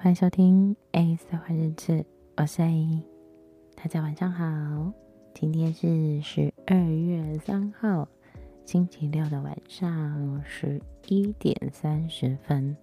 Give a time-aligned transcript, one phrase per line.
[0.00, 2.06] 欢迎收听 A 色环日志，
[2.36, 3.02] 我是 A，
[3.74, 4.92] 大家晚上好。
[5.34, 8.06] 今天是十二月三号，
[8.64, 12.76] 星期六的晚上十一点三十分。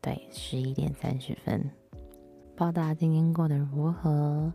[0.00, 1.70] 对，十一点三十分。
[2.56, 4.50] 不知道今天过得如何？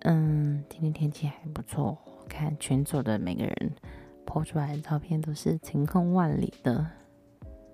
[0.00, 1.96] 嗯，今天天气还不错，
[2.28, 3.72] 看群组的每个人
[4.26, 6.84] po 出来的照片都是晴空万里的。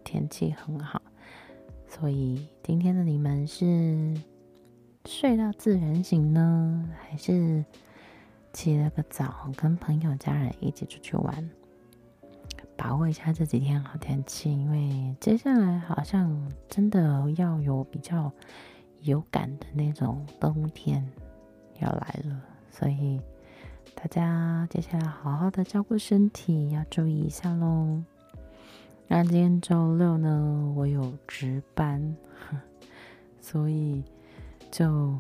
[0.05, 1.01] 天气很好，
[1.91, 4.15] 所以今天的你们是
[5.07, 7.65] 睡到自然醒呢，还是
[8.53, 11.51] 起了个早，跟朋友家人一起出去玩？
[12.77, 18.33] 把握一下这几天好天气，因为接下来好像真的要有比较
[19.03, 21.07] 有感的那种冬天
[21.81, 23.21] 要来了，所以
[23.95, 28.03] 大家接下来好好的照顾身体，要注意一下喽。
[29.13, 32.17] 那今天周六呢，我有值班，
[33.43, 34.05] 所以
[34.71, 35.19] 就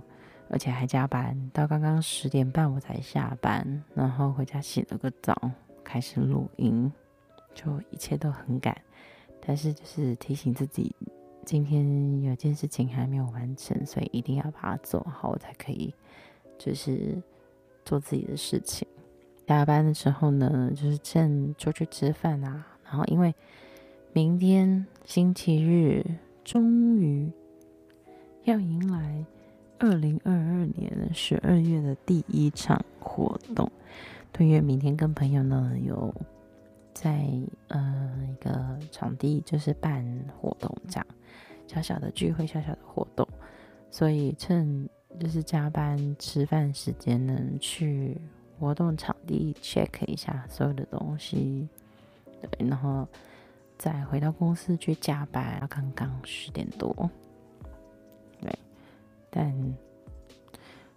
[0.48, 5.50] 而且还加班，到刚刚十点半我才下班，然后回家洗了个澡，
[5.82, 6.90] 开始录音，
[7.52, 8.80] 就一切都很赶，
[9.44, 10.94] 但是就是提醒自己，
[11.44, 15.92] 今天有件事情还没有完成，所以一定要把它做好，我才可以
[16.56, 17.20] 就是
[17.84, 18.86] 做自己的事情。
[19.48, 23.34] 下班的时候呢，就是趁出去吃饭啊，然后因为。
[24.12, 26.04] 明天星期日，
[26.42, 27.30] 终于
[28.42, 29.24] 要迎来
[29.78, 33.70] 二零二二年十二月的第一场活动。
[34.32, 36.12] 对，因为明天跟朋友呢有
[36.92, 37.24] 在
[37.68, 40.04] 呃一个场地，就是办
[40.40, 41.06] 活动这样，
[41.68, 43.24] 小小的聚会，小小的活动，
[43.92, 44.88] 所以趁
[45.20, 48.20] 就是加班吃饭时间呢，去
[48.58, 51.68] 活动场地 check 一下所有的东西，
[52.40, 53.06] 对，然后。
[53.80, 57.08] 再回到公司去加班，刚刚十点多，
[58.38, 58.58] 对，
[59.30, 59.74] 但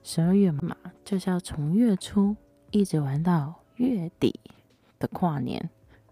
[0.04, 2.36] 十二月嘛，就是要从月初
[2.72, 4.38] 一直玩到月底
[5.00, 5.70] 的跨年，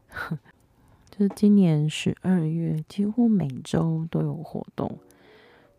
[1.11, 4.97] 就是今年十二月几乎每周都有活动，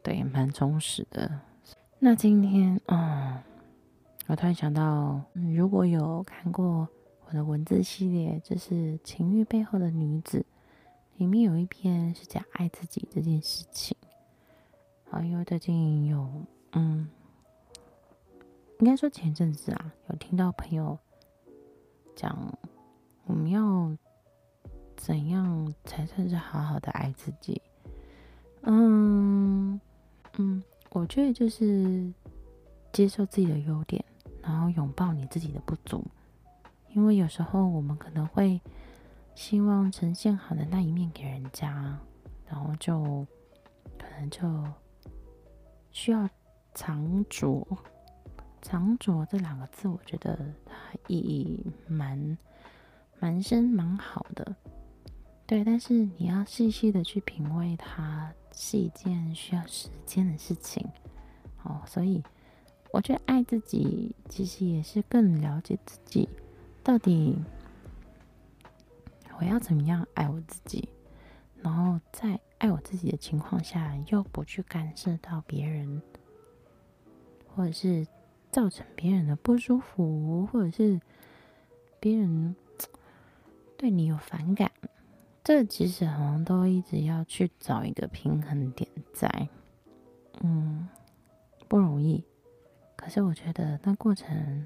[0.02, 1.41] 对，蛮充实的。
[2.00, 3.42] 那今天啊、嗯，
[4.26, 5.22] 我突然想到，
[5.56, 6.86] 如果有看过
[7.26, 10.44] 我的文字系列，就是情欲背后的女子。
[11.22, 13.97] 里面有一篇是讲爱自己这件事情，
[15.09, 16.28] 啊，因为最近有，
[16.72, 17.09] 嗯，
[18.81, 20.99] 应该说前阵子啊，有听到朋友
[22.16, 22.59] 讲，
[23.25, 23.97] 我们要
[24.97, 27.62] 怎样才算是好好的爱自己？
[28.62, 29.81] 嗯
[30.38, 32.12] 嗯，我觉得就是
[32.93, 34.05] 接受自己的优点，
[34.43, 36.05] 然后拥抱你自己的不足，
[36.88, 38.61] 因为有时候我们可能会。
[39.34, 41.98] 希望呈现好的那一面给人家，
[42.47, 43.26] 然后就
[43.98, 44.65] 可能就
[45.91, 46.28] 需要
[46.75, 47.66] 藏拙。
[48.60, 50.75] 藏拙这两个字，我觉得它
[51.09, 52.38] 意义蛮
[53.19, 54.54] 蛮深、蛮好的。
[55.47, 60.87] 对，但是你要细细的去品味它，是一件需要时间的事情。
[61.64, 62.22] 哦，所以
[62.93, 66.28] 我觉得爱自己，其实也是更了解自己
[66.84, 67.37] 到底。
[69.42, 70.88] 我要怎么样爱我自己？
[71.60, 76.00] 然后在爱我自己的情况下，又不去干涉到别人，
[77.48, 78.06] 或者是
[78.52, 81.00] 造成别人的不舒服，或者是
[81.98, 82.54] 别人
[83.76, 84.70] 对你有反感，
[85.42, 89.48] 这其实好像都一直要去找一个平衡点在，
[90.42, 90.88] 嗯，
[91.66, 92.25] 不容易。
[92.94, 94.64] 可是我觉得那过程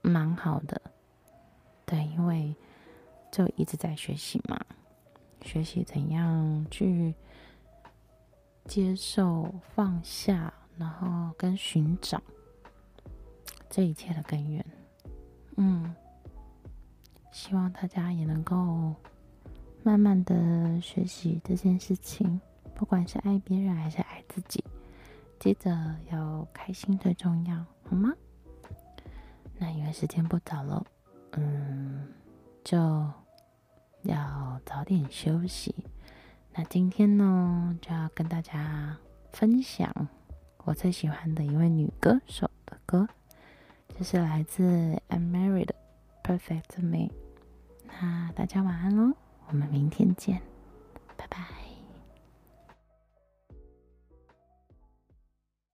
[0.00, 0.80] 蛮好的，
[1.84, 2.54] 对，因为。
[3.32, 4.60] 就一直在学习嘛，
[5.40, 7.14] 学习怎样去
[8.66, 12.22] 接受、放下，然后跟寻找
[13.70, 14.64] 这一切的根源。
[15.56, 15.94] 嗯，
[17.32, 18.94] 希望大家也能够
[19.82, 22.38] 慢慢的学习这件事情，
[22.74, 24.62] 不管是爱别人还是爱自己，
[25.40, 27.56] 记得要开心最重要，
[27.88, 28.12] 好吗？
[29.58, 30.84] 那因为时间不早了，
[31.30, 32.06] 嗯，
[32.62, 33.10] 就。
[34.02, 35.74] 要早点休息。
[36.54, 38.96] 那今天呢，就要跟大家
[39.32, 39.90] 分享
[40.64, 43.08] 我最喜欢的一位女歌手的歌，
[43.98, 45.74] 就是来自 Amary 的
[46.38, 47.08] 《Perfect Me》。
[47.86, 49.14] 那大家晚安喽，
[49.48, 50.42] 我们明天见，